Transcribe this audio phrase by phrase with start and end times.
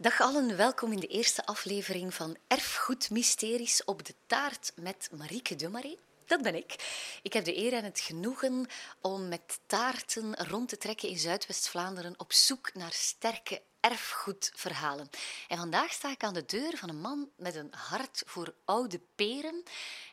[0.00, 5.54] Dag allen, welkom in de eerste aflevering van Erfgoed Mysteries op de taart met Marieke
[5.54, 5.96] Dumaré.
[6.26, 6.74] Dat ben ik.
[7.22, 8.66] Ik heb de eer en het genoegen
[9.00, 15.08] om met taarten rond te trekken in Zuidwest-Vlaanderen op zoek naar sterke erfgoedverhalen.
[15.48, 19.00] En vandaag sta ik aan de deur van een man met een hart voor oude
[19.14, 19.62] peren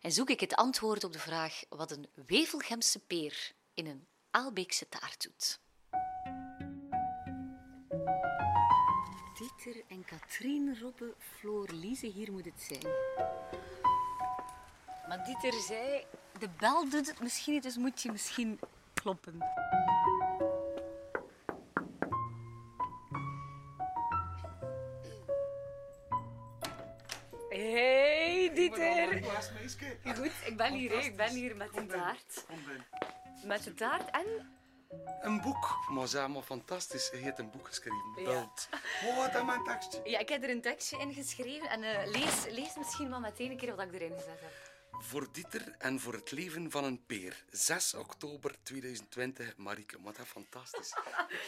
[0.02, 4.90] en zoek ik het antwoord op de vraag wat een Wevelgemse peer in een Aalbeekse
[4.90, 5.60] taart doet.
[9.38, 12.94] Dieter en Katrien Robbe, Floor Lize, hier moet het zijn.
[15.08, 16.06] Maar Dieter zei,
[16.40, 18.60] de bel doet het misschien niet, dus moet je misschien
[18.94, 19.38] kloppen.
[27.50, 29.24] Hey Dieter!
[30.16, 30.98] Goed, ik ben hier, hè.
[30.98, 32.46] ik ben hier met de taart.
[33.44, 34.57] Met de taart en
[35.22, 35.78] Een boek.
[35.92, 37.10] Maar ze fantastisch.
[37.12, 38.14] Hij heeft een boek geschreven.
[38.16, 38.24] Ja.
[38.24, 38.70] Belt.
[39.06, 40.02] Oh, wat is mijn tekstje?
[40.04, 43.52] Ja, ik heb er een tekstje in geschreven en eh, lees, lees misschien wel meteen
[43.52, 44.52] een keer wat ik erin gezet heb.
[45.00, 47.44] Voor Dieter en voor het leven van een peer.
[47.50, 49.98] 6 oktober 2020, Marieke.
[50.02, 50.94] Wat dat fantastisch.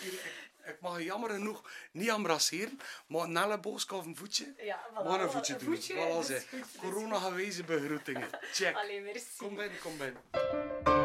[0.01, 4.53] Ik, ik mag je jammer genoeg niet embrasseren, maar een elleboog of een voetje.
[4.57, 5.03] Ja, voilà.
[5.07, 5.75] Maar een voetje Een doen.
[5.75, 6.49] voetje, Voilà,
[6.81, 8.29] Corona gewezen begroetingen.
[8.51, 8.75] Check.
[8.75, 9.25] Allee, merci.
[9.37, 10.98] Kom binnen, kom binnen.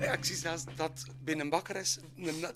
[0.00, 1.98] Ja, ik zie zelfs dat binnen een bakker is,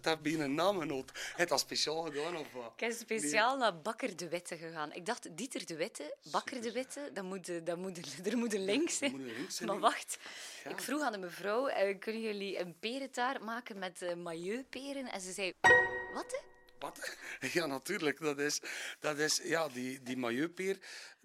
[0.01, 1.33] dat binnen een naamgenoot.
[1.37, 2.73] Heeft dat speciaal gedaan of wat?
[2.77, 4.93] Ik ben speciaal naar Bakker de Witte gegaan.
[4.93, 8.65] Ik dacht, Dieter de Witte, Bakker de Witte, dat moet, dat moet, er moet een
[8.65, 9.31] link zijn.
[9.65, 10.19] Maar wacht,
[10.69, 15.15] ik vroeg aan de mevrouw, eh, kunnen jullie een perentaart maken met uh?
[15.15, 15.53] En ze zei,
[16.15, 16.43] wat?
[16.79, 17.17] Wat?
[17.53, 18.21] Ja, natuurlijk.
[18.21, 18.61] Dat is,
[19.01, 20.79] dat is ja, die, die mailleutpeer.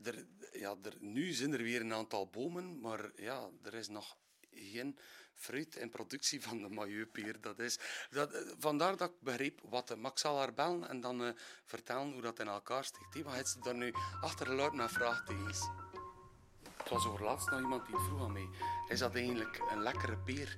[0.03, 4.17] Er, ja, er, nu zijn er weer een aantal bomen, maar ja, er is nog
[4.51, 4.97] geen
[5.39, 7.41] fruit in productie van de mailleutpeer.
[7.41, 7.77] Dat is,
[8.09, 9.97] dat, eh, vandaar dat ik begreep wat.
[9.97, 11.29] Maar ik zal haar bellen en dan eh,
[11.65, 13.13] vertellen hoe dat in elkaar steekt.
[13.13, 13.23] hè.
[13.23, 15.78] Wat heeft ze daar nu achter luid naar vraagtekens?
[16.89, 18.49] Het was overlaatst nog iemand die vroeg aan mij.
[18.87, 20.57] Is dat eigenlijk een lekkere peer?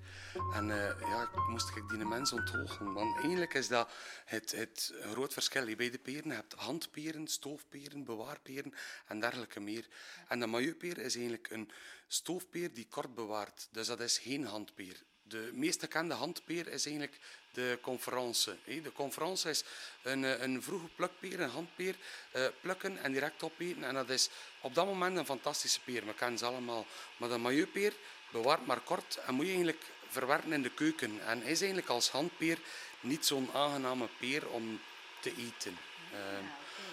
[0.53, 2.94] En eh, ja, moest ik die mens onthogen.
[2.94, 3.92] Want eigenlijk is dat
[4.25, 5.75] het, het groot verschil.
[5.75, 8.74] Bij de peren je hebt handperen, stoofperen, bewaarperen
[9.08, 9.88] en dergelijke meer.
[10.28, 11.72] En de mailleutpeer is eigenlijk een
[12.08, 13.68] stoofpeer die kort bewaart.
[13.72, 15.03] Dus dat is geen handpeer.
[15.31, 17.18] De meest gekende handpeer is eigenlijk
[17.53, 18.56] de conference.
[18.64, 18.81] hè.
[18.81, 19.64] De conference is
[20.02, 21.96] een, eh, een vroege plukpeer, een handpeer,
[22.31, 23.84] eh, plukken en direct opeten.
[23.84, 24.30] En dat is
[24.62, 26.06] op dat moment een fantastische peer.
[26.06, 26.86] We kennen ze allemaal.
[27.18, 27.94] Maar de mailleutpeer
[28.31, 31.20] bewaart maar kort en moet je eigenlijk verwerken in de keuken.
[31.25, 32.58] En is eigenlijk als handpeer
[33.00, 34.81] niet zo'n aangename peer om
[35.20, 35.78] te eten.
[36.14, 36.44] Ehm,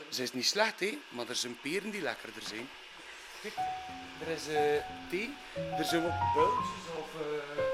[0.09, 2.69] Ze is niet slecht, hè, maar er zijn peren die lekkerder zijn.
[3.43, 3.54] Kijk,
[4.21, 5.34] er is eh, thee,
[5.78, 7.09] er zijn ook builtjes of...
[7.21, 7.68] eh,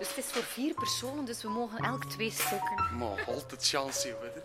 [0.00, 2.96] Dus het is voor vier personen, dus we mogen elk twee stukken.
[2.96, 4.40] Maar altijd chance, hè.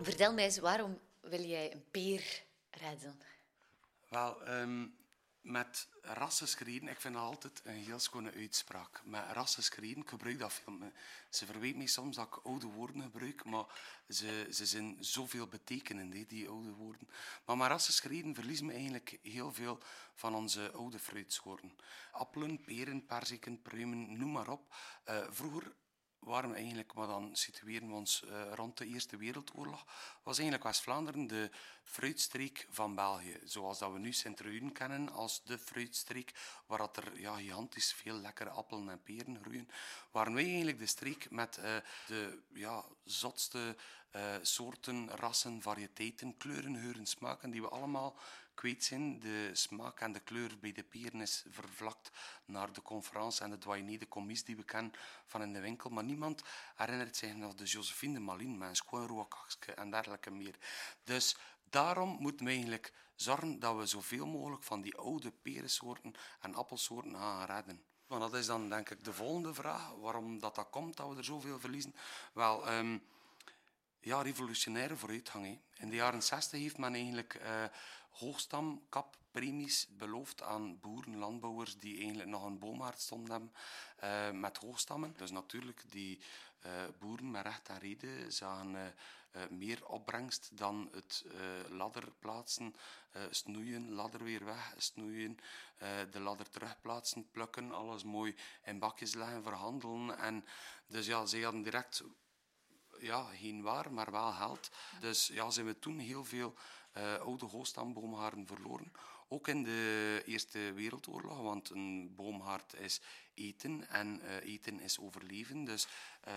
[0.00, 3.20] Vertel mij eens, waarom wil jij een peer redden?
[4.08, 4.86] Wel, ehm,
[5.46, 9.02] met rassenschreden, ik vind dat altijd een heel schone uitspraak.
[9.04, 10.92] Met rassenschreden, ik gebruik dat veel.
[11.30, 13.64] Ze verwijt mij soms dat ik oude woorden gebruik, maar
[14.08, 17.08] ze, ze zijn zoveel betekenend, die oude woorden.
[17.44, 19.78] Maar met rassenschreden verliezen we eigenlijk heel veel
[20.14, 21.76] van onze oude fruitsoorten.
[22.12, 24.74] Appelen, peren, perziken, pruimen, noem maar op.
[25.04, 25.72] Eh, vroeger
[26.20, 29.84] we eigenlijk, maar dan situeren we ons eh, rond de Eerste Wereldoorlog,
[30.22, 31.50] was eigenlijk West-Vlaanderen de
[31.82, 33.40] fruitstreek van België.
[33.44, 36.32] Zoals dat we nu Sint-Truiden kennen als de fruitstreek,
[36.66, 39.68] waar dat er ja, gigantisch veel lekkere appelen en peren groeien,
[40.10, 43.76] waren wij eigenlijk de streek met eh, de ja, zotste
[44.10, 48.16] eh, soorten, rassen, variëteiten, kleuren, geuren, smaken, die we allemaal
[48.56, 48.88] kwijt.
[49.20, 52.10] De smaak en de kleur bij de peren is vervlakt
[52.44, 54.92] naar de conference en de doyenné, de commies die we kennen
[55.26, 55.90] van in de winkel.
[55.90, 56.42] Maar niemand
[56.74, 59.28] herinnert zich nog de Josephine de Malin met een schoon
[59.74, 60.56] en dergelijke meer.
[61.04, 61.36] Dus
[61.70, 67.14] daarom moeten we eigenlijk zorgen dat we zoveel mogelijk van die oude perensoorten en appelsoorten
[67.14, 67.82] gaan redden.
[68.06, 71.16] Want dat is dan denk ik de volgende vraag, waarom dat, dat komt, dat we
[71.16, 71.94] er zoveel verliezen.
[72.32, 72.98] Wel, ehm,
[74.00, 75.60] ja, revolutionaire vooruitgang.
[75.74, 77.64] In de jaren 60 heeft men eigenlijk eh
[78.18, 83.52] hoogstamkappremies beloofd aan boeren, landbouwers die eigenlijk nog een boomhaard stonden hebben
[83.96, 85.14] eh, met hoogstammen.
[85.16, 86.20] Dus natuurlijk, die
[86.60, 88.94] eh, boeren met recht en reden zagen
[89.30, 91.24] eh, meer opbrengst dan het
[91.68, 92.74] ladder plaatsen,
[93.30, 95.38] snoeien, ladder weer weg, snoeien,
[96.10, 98.34] de ladder terugplaatsen, plukken, alles mooi
[98.64, 100.18] in bakjes leggen, verhandelen.
[100.18, 100.44] En
[100.86, 102.02] dus ja, ze hadden direct
[103.06, 104.70] ja, geen waar, maar wel geld.
[105.00, 106.54] Dus ja, zijn we toen heel veel
[106.92, 108.92] eh, oude hoogstamboomhaarden verloren.
[109.28, 113.00] Ook in de Eerste Wereldoorlog, want een boomhaard is
[113.34, 115.64] eten en eh, eten is overleven.
[115.64, 115.86] Dus
[116.20, 116.34] eh,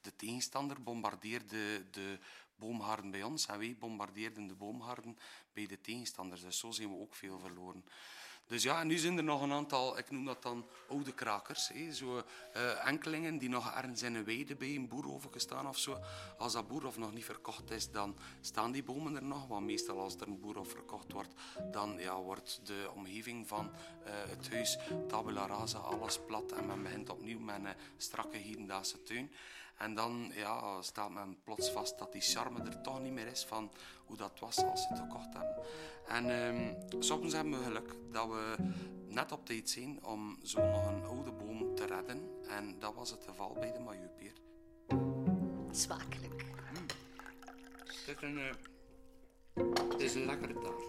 [0.00, 2.18] de tegenstander bombardeerde de
[2.54, 5.18] boomhaarden bij ons en wij bombardeerden de boomhaarden
[5.52, 6.40] bij de tegenstanders.
[6.40, 7.84] Dus zo zijn we ook veel verloren.
[8.50, 11.70] Dus ja, nu zijn er nog een aantal, ik noem dat dan oude krakers.
[11.92, 15.98] Zo uh, enkelingen die nog ergens in een weide bij een boer overgestaan of zo.
[16.38, 19.46] Als dat boer of nog niet verkocht is, dan staan die bomen er nog.
[19.46, 21.34] Want meestal als er een boer of verkocht wordt,
[21.70, 23.70] dan ja, wordt de omgeving van
[24.06, 26.52] uh, het huis tabula rasa, alles plat.
[26.52, 29.30] En men begint opnieuw met een strakke hedendaagse tuin.
[29.80, 33.44] En dan ja, staat men plots vast dat die charme er toch niet meer is
[33.44, 33.70] van
[34.04, 35.56] hoe dat was als ze het gekocht hebben.
[36.06, 38.56] En um, soms hebben we geluk dat we
[39.08, 42.30] net op tijd zijn om zo nog een oude boom te redden.
[42.48, 44.32] En dat was het geval bij de Majupeer.
[45.70, 46.44] Smakelijk.
[46.72, 46.86] Mm.
[47.86, 48.50] Het is een, uh,
[49.92, 50.88] het is een lekkere taart.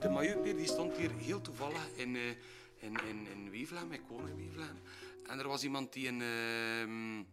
[0.00, 2.28] De Majupeer die stond hier heel toevallig in, uh,
[2.76, 4.78] in, in, in Wevelgem, ik woon in Wevelgem.
[5.26, 7.24] En er was iemand die een, uh,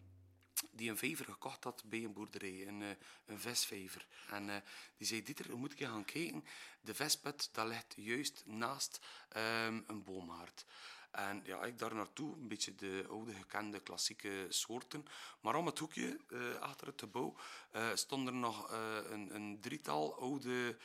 [0.71, 2.89] die een vijver gekocht had bij een boerderij, een, uh,
[3.25, 4.05] een visvijver.
[4.29, 4.55] En uh,
[4.97, 6.43] die zei, Dieter, moet ik gaan kijken?
[6.81, 8.99] De visput, dat ligt juist naast
[9.37, 10.65] um, een boomhaard.
[11.11, 15.05] En ja, ik daar naartoe, een beetje de oude gekende klassieke soorten.
[15.41, 17.35] Maar om het hoekje, uh, achter het gebouw,
[17.75, 18.77] uh, stonden er nog uh,
[19.09, 20.77] een, een, drietal oude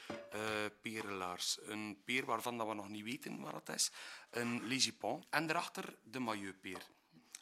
[0.81, 1.58] perelaars.
[1.62, 3.90] Een peer waarvan dat we nog niet weten wat het is.
[4.31, 5.25] Een Ligipon.
[5.31, 6.87] En daarachter de Maillotpeer.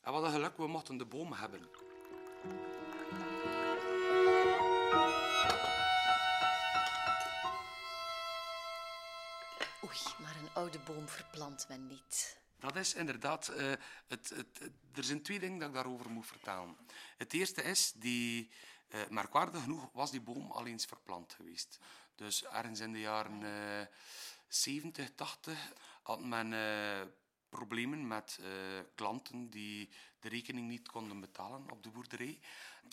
[0.03, 1.69] En wat een geluk, we mochten de boom hebben.
[9.85, 12.43] Oei, maar een oude boom verplant men niet.
[12.59, 13.51] Dat is inderdaad...
[13.51, 13.73] Uh,
[14.07, 16.77] het, het, er zijn twee dingen dat ik daarover moet vertellen.
[17.17, 18.51] Het eerste is, die,
[18.89, 21.79] uh, merkwaardig genoeg was die boom al eens verplant geweest.
[22.15, 23.87] Dus ergens in de jaren uh,
[24.49, 25.73] 70, 80
[26.03, 26.53] had men
[27.49, 28.39] problemen met
[28.95, 29.91] klanten die
[30.21, 32.41] de rekening niet konden betalen op de boerderij.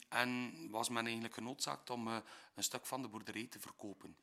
[0.09, 2.23] En was men eigenlijk genoodzaakt om een
[2.63, 4.15] stuk van de boerderij te verkopen.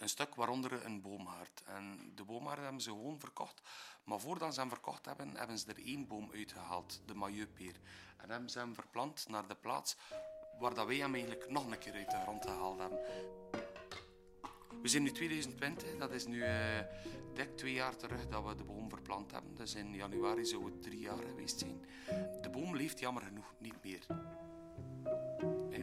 [0.00, 1.62] Een stuk waaronder een boomhaard.
[1.66, 3.60] En de boomhaard hebben ze gewoon verkocht.
[4.04, 7.80] Maar voordat ze hem verkocht hebben, hebben ze er één boom uitgehaald, de maillotpeer.
[8.16, 9.96] En hebben ze hem verplant naar de plaats
[10.58, 12.98] waar dat wij hem eigenlijk nog een keer uit de grond gehaald hebben.
[14.82, 16.78] We zijn nu 2020, dat is nu uh,
[17.34, 19.54] dik twee jaar terug dat we de boom verplant hebben.
[19.54, 21.84] Dus in januari zou het drie jaar geweest zijn.
[22.40, 24.06] De boom leeft jammer genoeg niet meer.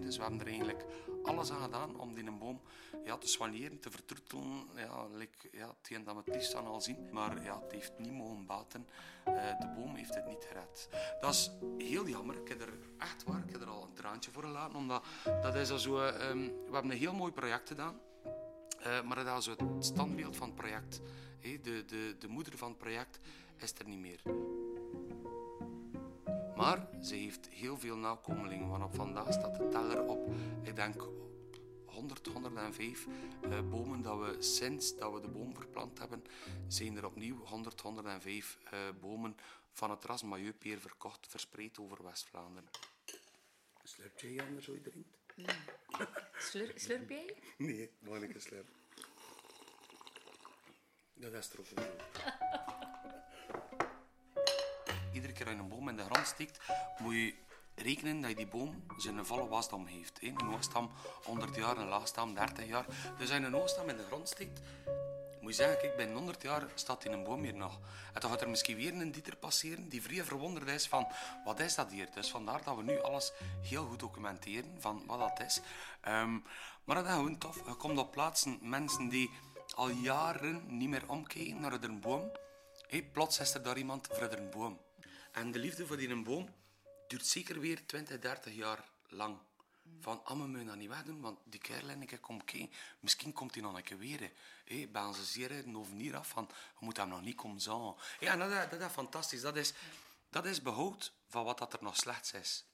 [0.08, 0.86] Dus we hebben er eigenlijk
[1.24, 2.62] alles aan gedaan om die boom
[3.06, 4.68] ja, te soigneren, te vertroetelen.
[4.76, 7.10] Ja, like, ja, hetgeen dat we het liefst aan al zien.
[7.12, 8.88] Maar ja, het heeft niet mogen baten.
[9.28, 10.90] Uh, de boom heeft het niet gered.
[11.22, 12.36] Dat is heel jammer.
[12.36, 14.78] Ik heb er echt waar, ik heb er al een traantje voor gelaten.
[14.78, 15.04] Omdat
[15.42, 18.00] dat is zo, um, we hebben een heel mooi project gedaan.
[18.80, 21.02] Uh, maar dat is het standbeeld van het project.
[21.42, 23.20] De, de, de moeder van het project
[23.58, 24.22] is er niet meer.
[26.58, 28.70] Maar ze heeft heel veel nakomelingen.
[28.70, 30.34] Want op vandaag staat de teller op,
[30.64, 31.08] ik denk,
[31.86, 33.08] 100, 105
[33.44, 36.24] uh, bomen dat we sinds dat we de boom verplant hebben,
[36.68, 39.38] zijn er opnieuw 100, 105 uh, bomen
[39.72, 42.70] van het ras Maillepeer verkocht, verspreid over West-Vlaanderen.
[43.84, 45.18] Slurpt jij anders zo drinkt?
[45.36, 45.56] Nee.
[46.38, 47.36] Slur, slurp jij?
[47.58, 48.68] Nee, maar ik slurp.
[51.14, 51.68] Dat is er ook
[55.18, 56.60] Iedere keer als je een boom in de grond steekt,
[56.98, 57.34] moet je
[57.76, 60.22] rekenen dat je die boom zijn volle wasdom heeft.
[60.22, 60.92] Een hoogstam
[61.24, 62.86] 100 jaar, een laagstam 30 jaar.
[63.18, 64.60] Dus als je een hoogstam in de grond steekt,
[65.42, 67.80] moet je zeggen, kijk, binnen 100 jaar staat in een boom hier nog.
[68.14, 71.08] En dan gaat er misschien weer een dieter passeren die vrij verwonderd is van,
[71.46, 72.08] wat is dat hier?
[72.14, 75.62] Dus vandaar dat we nu alles heel goed documenteren van wat dat is.
[76.08, 76.44] Um,
[76.84, 77.56] maar dat is gewoon tof.
[77.66, 79.30] Je komt op plaatsen, mensen die
[79.76, 82.32] al jaren niet meer omkijken naar een boom.
[83.12, 84.80] Plots is er daar iemand voor een boom.
[85.38, 86.50] En de liefde voor die boom
[87.08, 89.38] duurt zeker weer 20, 30 jaar lang.
[90.00, 92.72] Van, ah, we moeten dat niet wegdoen, want die kerel en ik kom kijken.
[93.00, 94.32] Misschien komt hij nog een keer weer.
[94.90, 97.96] Bij onze zeer over hier af van, we moeten hem nog niet komen zagen.
[98.20, 99.42] Ja, dat, dat, is fantastisch.
[99.42, 99.74] Dat is,
[100.30, 102.66] dat is behoud van wat dat er nog slechts is.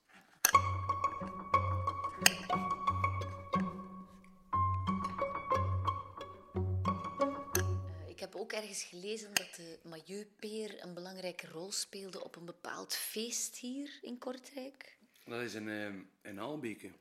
[8.73, 14.17] Ergens gelezen dat de Maillotpeer een belangrijke rol speelde op een bepaald feest hier in
[14.17, 14.97] Kortrijk.
[15.25, 16.91] Dat is in, uh, in Aalbeke.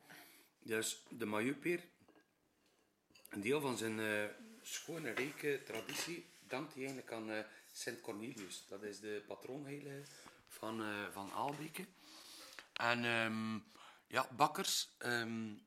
[0.58, 1.84] Dus de Maillotpeer,
[3.28, 4.24] een deel van zijn uh,
[4.62, 7.38] schone, rijke traditie, dankt hij eigenlijk aan uh,
[7.72, 8.64] Sint Cornelius.
[8.68, 10.02] Dat is de patroonheilige
[10.48, 11.84] van, van Aalbeke.
[12.72, 13.64] En um,
[14.06, 15.66] ja, bakkers um,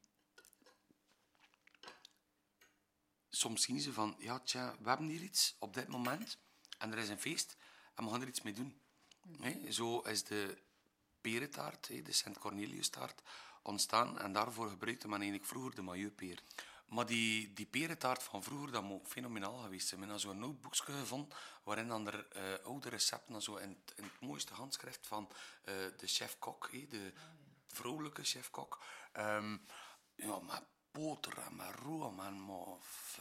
[3.35, 6.37] soms zien ze van, ja, tja, we hebben hier iets op dit moment
[6.77, 7.57] en er is een feest
[7.95, 8.79] en we gaan er iets mee doen.
[9.23, 10.57] Nee, zo is de
[11.21, 13.21] perentaart, de Sint Cornelius taart,
[13.61, 14.19] ontstaan.
[14.19, 16.43] En daarvoor gebruikte men eigenlijk vroeger de maillepeer.
[16.85, 19.99] Maar die, die perentaart van vroeger, dat moet fenomenaal geweest zijn.
[19.99, 24.19] We hebben zo'n noteboekje gevonden, waarin dan er uh, oude recepten zo in, in, het
[24.19, 27.13] mooiste handschrift van uh, de chef-kok, de
[27.67, 28.83] vrolijke chef-kok.
[29.17, 29.65] Um,
[30.15, 30.63] ja, met
[30.95, 32.49] boter en met room en.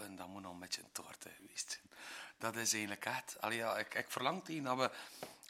[0.01, 1.93] En dat moet nog een beetje een toort geweest zijn.
[2.39, 3.41] Dat is eigenlijk echt...
[3.41, 4.91] Allee, ja, ik, ik verlang tegen dat we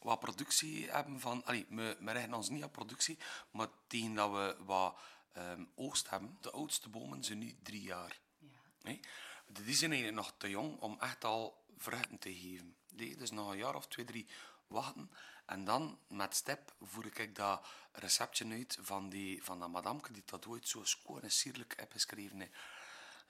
[0.03, 1.45] wat productie hebben van...
[1.45, 3.19] Allee, we, we richten ons niet op productie,
[3.51, 4.99] maar tegen dat we wat
[5.37, 6.39] um, oogst hebben.
[6.41, 8.19] De oudste bomen zijn nu drie jaar.
[8.39, 8.49] Ja.
[8.83, 9.01] Nee?
[9.47, 12.77] Die zijn eigenlijk nog te jong om echt al vruchten te geven.
[12.93, 13.17] Nee?
[13.17, 14.27] Dus nog een jaar of twee, drie
[14.67, 15.11] wachten.
[15.47, 20.23] En dan met step voer ik dat receptje uit van, die, van dat madamke die
[20.27, 22.39] dat ooit zo schoon en sierlijk heb geschreven.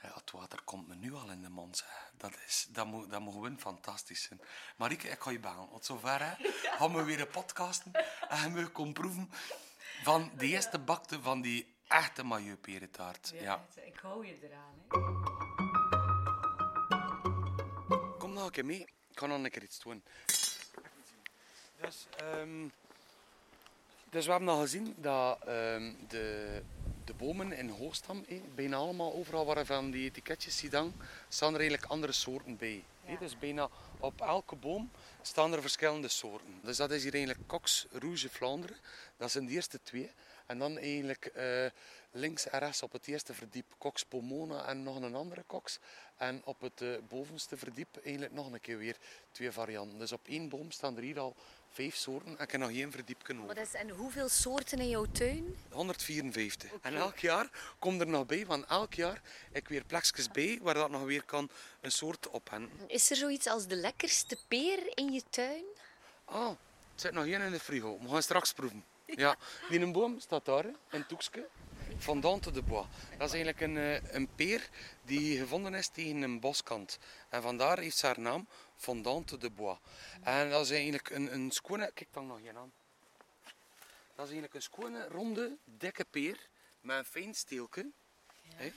[0.02, 1.84] Ja, het water komt me nu al in de mond.
[2.16, 4.40] Dat, is, dat, moet, dat moet gewoon fantastisch zijn.
[4.76, 5.68] Marieke, ik ga je bellen.
[5.68, 6.34] Tot zover hè.
[6.78, 7.92] gaan we weer een podcasten
[8.28, 9.30] en we komen proeven
[10.02, 13.32] van de eerste bakte van die echte maillot-peretaart.
[13.34, 13.66] Ja, ja.
[13.82, 14.74] Ik hou je eraan.
[14.78, 14.86] Hè.
[18.18, 18.80] Kom nou een keer mee.
[18.80, 20.04] Ik ga nog een keer iets doen.
[21.84, 22.06] Dus,
[22.40, 22.72] um,
[24.10, 26.62] dus we hebben al gezien dat um, de,
[27.04, 30.94] de bomen in Hoogstam, eh, bijna allemaal overal waar van die etiketjes dan,
[31.28, 32.84] staan er eigenlijk andere soorten bij.
[33.06, 33.16] Ja.
[33.18, 34.90] Dus bijna op elke boom
[35.22, 36.60] staan er verschillende soorten.
[36.62, 38.76] Dus dat is hier eigenlijk Cox Rouge Vlaanderen.
[39.16, 40.10] Dat zijn de eerste twee.
[40.46, 41.66] En dan eigenlijk uh,
[42.10, 45.78] links en rechts op het eerste verdiep Cox Pomona en nog een andere Cox.
[46.16, 48.96] En op het uh, bovenste verdiep eigenlijk nog een keer weer
[49.32, 49.98] twee varianten.
[49.98, 51.36] Dus op één boom staan er hier al
[51.74, 53.46] vijf soorten en ik heb nog één verdiep over.
[53.46, 55.56] Wat is, en hoeveel soorten in jouw tuin?
[55.70, 56.70] 154.
[56.82, 59.22] En elk jaar komt er nog bij, van elk jaar
[59.52, 62.70] ik weer plekjes bij waar dat nog weer kan een soort op hen.
[62.86, 65.64] Is er zoiets als de lekkerste peer in je tuin?
[66.24, 66.56] Ah, er
[66.94, 67.98] zit nog één in de frigo.
[68.00, 68.84] We gaan straks proeven.
[69.16, 69.36] Ja,
[69.68, 71.48] die een boom staat daar, in het toekje.
[71.98, 72.86] Fondante de Bois.
[73.18, 74.68] Dat is eigenlijk een, eh, een peer
[75.04, 76.98] die gevonden is tegen een boskant.
[77.28, 79.78] En vandaar heeft ze haar naam Fondante de Bois.
[80.22, 81.90] En dat is eigenlijk een, een schone...
[81.94, 82.72] Kijk dan nog hier aan.
[84.14, 86.48] Dat is eigenlijk een schone, ronde, dikke peer
[86.80, 87.90] met een fijn steeltje.
[88.58, 88.70] Ja.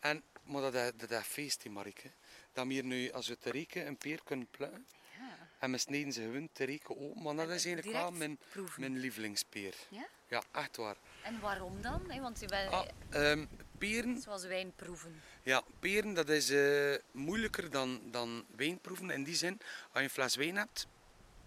[0.00, 2.10] En, maar dat, dat, dat feest, die Marike.
[2.52, 4.86] Dat we hier nu, als we te rekenen, een peer kunnen plukken.
[5.58, 7.22] En we snijden ze gewoon te rekenen open.
[7.22, 8.38] Maar dat is eigenlijk wel mijn,
[8.76, 9.74] mijn lievelingspeer.
[9.88, 10.06] Ja?
[10.28, 10.96] Ja, echt waar.
[11.22, 12.20] En waarom dan?
[12.20, 12.72] Want je bent...
[12.72, 13.48] Ah, um,
[13.78, 14.20] peren...
[14.20, 15.22] Zoals wijnproeven.
[15.42, 19.10] Ja, peren dat is uh, moeilijker dan, dan wijnproeven.
[19.10, 20.86] In die zin, als je een fles wijn hebt,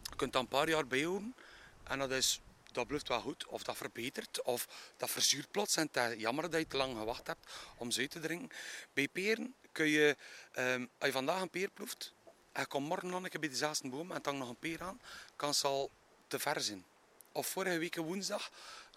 [0.10, 1.36] je kunt dat een paar jaar bijhouden.
[1.84, 5.76] En dat is dat blijft wel goed, of dat verbetert, of dat verzuurt plots.
[5.76, 8.58] En het is jammer dat je te lang gewacht hebt om ze uit te drinken.
[8.94, 10.16] Bij peren kun je,
[10.58, 12.14] um, als je vandaag een peer proeft,
[12.52, 14.82] en je komt morgen nog een keer bij dezelfde boom en hangt nog een peer
[14.82, 15.02] aan,
[15.36, 15.92] kan ze al
[16.28, 16.86] te ver zijn.
[17.32, 18.52] Of vorige week woensdag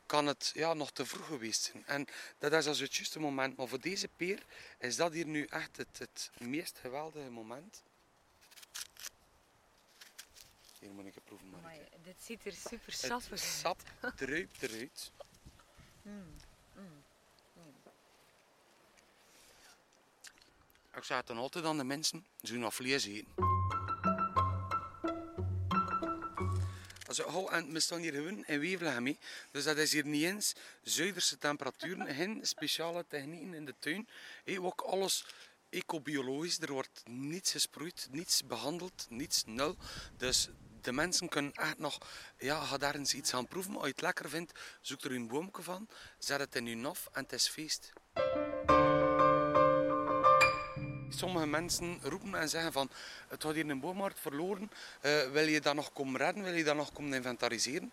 [0.07, 1.87] kan het ja, nog te vroeg geweest zijn.
[1.87, 2.07] En
[2.39, 3.57] dat is als het juiste moment.
[3.57, 4.43] Maar voor deze peer
[4.79, 7.83] is dat hier nu echt het, het meest geweldige moment.
[10.79, 13.41] Hier moet ik het proeven, maar Dit ziet er super sap uit.
[13.41, 13.81] Sap
[14.17, 15.11] druipt eruit.
[16.03, 16.37] Mm,
[16.75, 17.03] mm.
[20.97, 23.35] Ik zeg dan altijd aan de mensen, ze nog vlees eten.
[27.51, 29.19] en we staan hier gewoon in Wevelgem.
[29.51, 34.09] Dus dat is hier niet eens Zuiderse temperaturen, geen speciale technieken in de tuin.
[34.61, 35.27] Ook alles
[35.71, 36.61] ecobiologisch.
[36.61, 39.77] Er wordt niets gesproeid, niets behandeld, niets nul.
[40.17, 40.49] Dus
[40.81, 41.99] de mensen kunnen echt nog,
[42.39, 43.75] ja, ga daar eens iets gaan proeven.
[43.75, 47.09] Als je het lekker vindt, zoek er een boomje van, zet het in je nof
[47.13, 47.93] en het is feest.
[51.17, 52.91] Sommige mensen roepen en zeggen van
[53.29, 54.71] het had hier een boommarkt verloren,
[55.03, 57.93] uh, wil je dat nog komen redden, wil je dat nog komen inventariseren?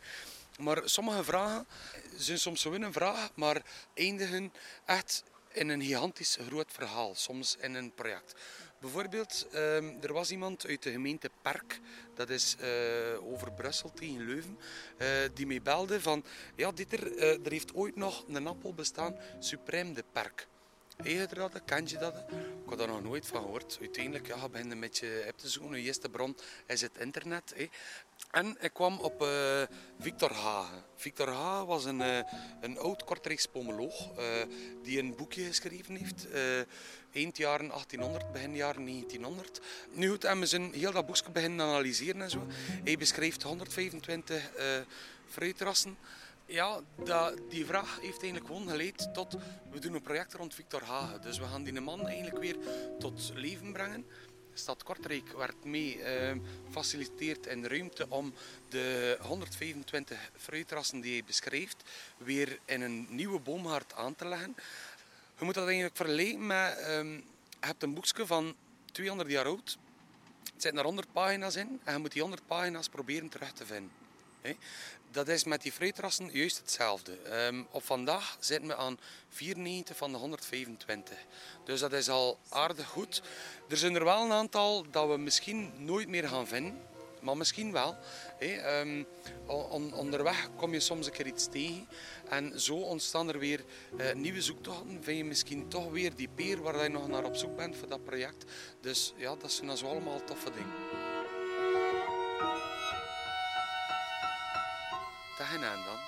[0.60, 1.68] Maar sommige vragen
[2.16, 3.62] zijn soms gewoon een vraag, maar
[3.94, 4.54] eindigen
[4.86, 5.24] echt
[5.54, 8.36] in een gigantisch groot verhaal, soms in een project.
[8.80, 11.80] Bijvoorbeeld, ehm, er was iemand uit de gemeente Perk,
[12.16, 14.60] dat is uh, over Brussel tegen Leuven,
[14.98, 16.24] uh, die mij belde van,
[16.56, 20.48] ja Dieter, er heeft ooit nog een appel bestaan, Supreme de Perk.
[21.04, 21.62] Je dat?
[21.66, 22.16] Ken je dat?
[22.64, 23.78] Ik had daar nog nooit van gehoord.
[23.82, 25.78] Uiteindelijk ja, je begint een beetje op te zoeken.
[25.78, 26.38] Eerste bron
[26.68, 27.54] is het internet.
[27.56, 27.70] Hè.
[28.32, 29.62] En ik kwam op uh,
[30.00, 30.84] Victor Hagen.
[30.96, 32.20] Victor Hagen was een, uh,
[32.62, 34.26] een oud Kortrijks pomoloog uh,
[34.84, 36.28] die een boekje geschreven heeft.
[37.14, 39.62] eind jaren 1800, begin jaren 1900.
[39.92, 42.48] Nu goed, en we zijn heel dat boekje beginnen analyseren en zo.
[42.84, 44.52] Hij beschrijft 125
[45.28, 45.98] fruitrassen.
[46.50, 46.82] Ja,
[47.50, 49.36] die vraag heeft eigenlijk gewoon geleid tot...
[49.72, 51.22] We doen een project rond Victor Hagen.
[51.22, 52.58] Dus we gaan die man eigenlijk weer
[53.00, 54.06] tot leven brengen.
[54.54, 56.40] Stad Kortrijk werd mee ehm,
[56.70, 58.34] faciliteerd in ruimte om
[58.70, 61.84] de 125 fruitrassen die hij beschrijft
[62.18, 64.56] weer in een nieuwe boomhart aan te leggen.
[65.38, 66.86] Je moet dat eigenlijk vergelijken met...
[66.90, 67.16] Um,
[67.60, 68.56] je hebt een boekje van
[68.92, 69.78] 200 jaar oud.
[70.44, 73.66] Er zitten er 100 pagina's in en je moet die 100 pagina's proberen terug te
[73.66, 73.92] vinden.
[75.12, 77.46] Dat is met die fruitrassen juist hetzelfde.
[77.48, 81.18] Um, op vandaag zitten we aan 94 van de 125.
[81.66, 83.22] Dus dat is al aardig goed.
[83.70, 86.82] Er zijn er wel een aantal dat we misschien nooit meer gaan vinden.
[87.22, 87.96] Maar misschien wel.
[88.82, 89.06] Um,
[89.46, 91.88] on, onderweg kom je soms een keer iets tegen.
[92.30, 93.64] En zo ontstaan er weer
[93.98, 95.04] uh, nieuwe zoektochten.
[95.04, 97.88] Vind je misschien toch weer die peer waar je nog naar op zoek bent voor
[97.88, 98.46] dat project.
[98.82, 100.99] Dus ja, dat zijn zo allemaal toffe dingen.
[105.64, 106.00] Aan dan.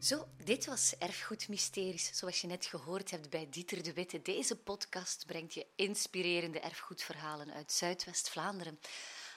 [0.00, 4.22] Zo, dit was Erfgoed Mysteries, zoals je net gehoord hebt bij Dieter de Witte.
[4.22, 8.78] Deze podcast brengt je inspirerende erfgoedverhalen uit Zuidwest-Vlaanderen.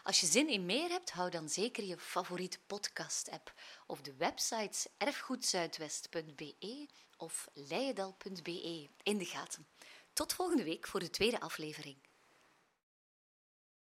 [0.04, 3.54] Als je zin in meer hebt, hou dan zeker je favoriete podcast-app
[3.86, 6.88] of de websites erfgoedzuidwest.be
[7.18, 9.68] of leijendal.be in de gaten.
[10.14, 12.07] Tot volgende week voor de tweede aflevering.